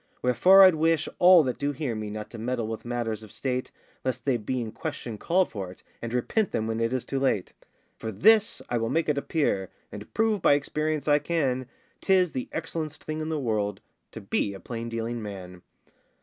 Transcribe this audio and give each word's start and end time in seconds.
Wherefore 0.23 0.63
I'd 0.63 0.73
wish 0.73 1.07
all 1.19 1.43
that 1.43 1.59
do 1.59 1.73
hear 1.73 1.93
me 1.93 2.09
Not 2.09 2.31
to 2.31 2.39
meddle 2.39 2.65
with 2.67 2.83
matters 2.85 3.21
of 3.21 3.31
state, 3.31 3.69
Lest 4.03 4.25
they 4.25 4.35
be 4.35 4.59
in 4.59 4.71
question 4.71 5.19
called 5.19 5.51
for 5.51 5.69
it, 5.71 5.83
And 6.01 6.11
repent 6.11 6.49
them 6.51 6.65
when 6.65 6.79
it 6.79 6.91
is 6.91 7.05
too 7.05 7.19
late. 7.19 7.53
For 7.99 8.11
this 8.11 8.63
I 8.67 8.79
will 8.79 8.89
make 8.89 9.09
it 9.09 9.19
appear, 9.19 9.69
And 9.91 10.11
prove 10.15 10.41
by 10.41 10.53
experience 10.53 11.07
I 11.07 11.19
can, 11.19 11.67
'Tis 12.01 12.31
the 12.31 12.49
excellen'st 12.51 13.03
thing 13.03 13.21
in 13.21 13.29
the 13.29 13.37
world 13.39 13.79
To 14.13 14.21
be 14.21 14.55
a 14.55 14.59
plain 14.59 14.89
dealing 14.89 15.21
man. 15.21 15.61